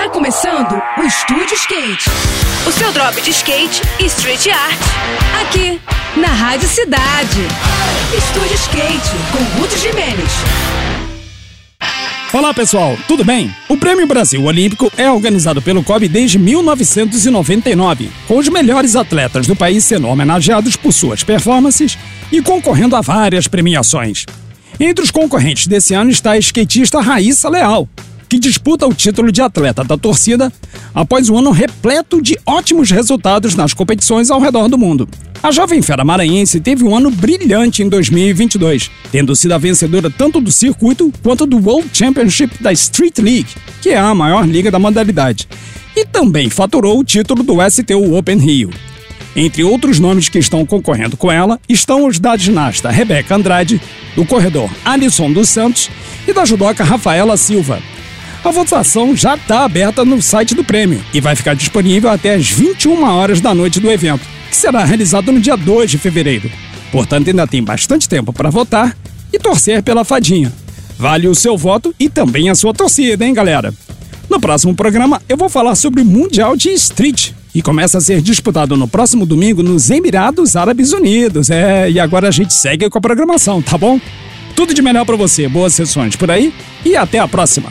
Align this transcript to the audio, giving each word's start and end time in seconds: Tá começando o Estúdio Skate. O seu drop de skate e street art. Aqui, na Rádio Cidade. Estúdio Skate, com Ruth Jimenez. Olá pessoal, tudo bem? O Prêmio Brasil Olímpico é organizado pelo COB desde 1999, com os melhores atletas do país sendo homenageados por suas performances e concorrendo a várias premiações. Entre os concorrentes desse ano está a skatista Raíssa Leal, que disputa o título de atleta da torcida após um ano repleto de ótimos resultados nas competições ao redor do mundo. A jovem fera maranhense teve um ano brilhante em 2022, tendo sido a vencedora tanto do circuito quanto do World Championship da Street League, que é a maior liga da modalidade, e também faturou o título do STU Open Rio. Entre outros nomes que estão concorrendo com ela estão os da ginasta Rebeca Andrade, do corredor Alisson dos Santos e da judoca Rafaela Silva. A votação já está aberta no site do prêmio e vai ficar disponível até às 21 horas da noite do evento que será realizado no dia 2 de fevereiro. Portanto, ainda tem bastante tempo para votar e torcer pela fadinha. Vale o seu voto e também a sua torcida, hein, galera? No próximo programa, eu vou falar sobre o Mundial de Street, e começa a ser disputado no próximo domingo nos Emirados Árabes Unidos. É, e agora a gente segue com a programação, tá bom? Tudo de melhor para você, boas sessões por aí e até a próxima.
Tá 0.00 0.08
começando 0.08 0.82
o 0.96 1.02
Estúdio 1.02 1.54
Skate. 1.56 2.08
O 2.66 2.72
seu 2.72 2.90
drop 2.90 3.20
de 3.20 3.28
skate 3.32 3.82
e 4.00 4.06
street 4.06 4.46
art. 4.46 4.80
Aqui, 5.42 5.78
na 6.16 6.28
Rádio 6.28 6.66
Cidade. 6.66 7.42
Estúdio 8.16 8.54
Skate, 8.54 9.10
com 9.30 9.60
Ruth 9.60 9.76
Jimenez. 9.76 10.30
Olá 12.32 12.54
pessoal, 12.54 12.96
tudo 13.06 13.22
bem? 13.22 13.54
O 13.68 13.76
Prêmio 13.76 14.06
Brasil 14.06 14.42
Olímpico 14.42 14.90
é 14.96 15.10
organizado 15.10 15.60
pelo 15.60 15.84
COB 15.84 16.08
desde 16.08 16.38
1999, 16.38 18.10
com 18.26 18.38
os 18.38 18.48
melhores 18.48 18.96
atletas 18.96 19.46
do 19.46 19.54
país 19.54 19.84
sendo 19.84 20.08
homenageados 20.08 20.76
por 20.76 20.94
suas 20.94 21.22
performances 21.22 21.98
e 22.32 22.40
concorrendo 22.40 22.96
a 22.96 23.02
várias 23.02 23.46
premiações. 23.46 24.24
Entre 24.80 25.04
os 25.04 25.10
concorrentes 25.10 25.66
desse 25.66 25.92
ano 25.92 26.10
está 26.10 26.30
a 26.30 26.38
skatista 26.38 27.02
Raíssa 27.02 27.50
Leal, 27.50 27.86
que 28.30 28.38
disputa 28.38 28.86
o 28.86 28.94
título 28.94 29.32
de 29.32 29.42
atleta 29.42 29.82
da 29.82 29.98
torcida 29.98 30.52
após 30.94 31.28
um 31.28 31.36
ano 31.36 31.50
repleto 31.50 32.22
de 32.22 32.38
ótimos 32.46 32.88
resultados 32.88 33.56
nas 33.56 33.74
competições 33.74 34.30
ao 34.30 34.40
redor 34.40 34.68
do 34.68 34.78
mundo. 34.78 35.08
A 35.42 35.50
jovem 35.50 35.82
fera 35.82 36.04
maranhense 36.04 36.60
teve 36.60 36.84
um 36.84 36.94
ano 36.94 37.10
brilhante 37.10 37.82
em 37.82 37.88
2022, 37.88 38.88
tendo 39.10 39.34
sido 39.34 39.52
a 39.52 39.58
vencedora 39.58 40.08
tanto 40.08 40.40
do 40.40 40.52
circuito 40.52 41.12
quanto 41.24 41.44
do 41.44 41.56
World 41.56 41.90
Championship 41.92 42.62
da 42.62 42.72
Street 42.72 43.18
League, 43.18 43.48
que 43.82 43.88
é 43.88 43.98
a 43.98 44.14
maior 44.14 44.46
liga 44.46 44.70
da 44.70 44.78
modalidade, 44.78 45.48
e 45.96 46.06
também 46.06 46.48
faturou 46.48 47.00
o 47.00 47.04
título 47.04 47.42
do 47.42 47.56
STU 47.68 48.16
Open 48.16 48.38
Rio. 48.38 48.70
Entre 49.34 49.64
outros 49.64 49.98
nomes 49.98 50.28
que 50.28 50.38
estão 50.38 50.64
concorrendo 50.64 51.16
com 51.16 51.32
ela 51.32 51.58
estão 51.68 52.06
os 52.06 52.20
da 52.20 52.36
ginasta 52.36 52.90
Rebeca 52.90 53.34
Andrade, 53.34 53.80
do 54.14 54.24
corredor 54.24 54.70
Alisson 54.84 55.32
dos 55.32 55.48
Santos 55.48 55.90
e 56.28 56.32
da 56.32 56.44
judoca 56.44 56.84
Rafaela 56.84 57.36
Silva. 57.36 57.80
A 58.42 58.50
votação 58.50 59.14
já 59.14 59.34
está 59.34 59.64
aberta 59.64 60.04
no 60.04 60.22
site 60.22 60.54
do 60.54 60.64
prêmio 60.64 61.02
e 61.12 61.20
vai 61.20 61.36
ficar 61.36 61.54
disponível 61.54 62.08
até 62.08 62.34
às 62.34 62.48
21 62.48 63.04
horas 63.04 63.40
da 63.40 63.54
noite 63.54 63.80
do 63.80 63.90
evento 63.90 64.26
que 64.48 64.56
será 64.56 64.82
realizado 64.84 65.30
no 65.30 65.38
dia 65.38 65.56
2 65.56 65.90
de 65.90 65.98
fevereiro. 65.98 66.50
Portanto, 66.90 67.28
ainda 67.28 67.46
tem 67.46 67.62
bastante 67.62 68.08
tempo 68.08 68.32
para 68.32 68.50
votar 68.50 68.96
e 69.32 69.38
torcer 69.38 69.82
pela 69.82 70.04
fadinha. 70.04 70.52
Vale 70.98 71.28
o 71.28 71.34
seu 71.34 71.56
voto 71.56 71.94
e 72.00 72.08
também 72.08 72.50
a 72.50 72.54
sua 72.54 72.74
torcida, 72.74 73.24
hein, 73.24 73.32
galera? 73.32 73.72
No 74.28 74.40
próximo 74.40 74.74
programa, 74.74 75.22
eu 75.28 75.36
vou 75.36 75.48
falar 75.48 75.74
sobre 75.76 76.02
o 76.02 76.04
Mundial 76.04 76.56
de 76.56 76.70
Street, 76.70 77.32
e 77.54 77.60
começa 77.62 77.98
a 77.98 78.00
ser 78.00 78.20
disputado 78.20 78.76
no 78.76 78.86
próximo 78.86 79.26
domingo 79.26 79.62
nos 79.62 79.90
Emirados 79.90 80.56
Árabes 80.56 80.92
Unidos. 80.92 81.50
É, 81.50 81.90
e 81.90 81.98
agora 81.98 82.28
a 82.28 82.30
gente 82.30 82.54
segue 82.54 82.88
com 82.88 82.98
a 82.98 83.00
programação, 83.00 83.60
tá 83.60 83.76
bom? 83.76 84.00
Tudo 84.54 84.74
de 84.74 84.82
melhor 84.82 85.04
para 85.04 85.16
você, 85.16 85.48
boas 85.48 85.74
sessões 85.74 86.16
por 86.16 86.30
aí 86.30 86.52
e 86.84 86.96
até 86.96 87.18
a 87.18 87.26
próxima. 87.26 87.70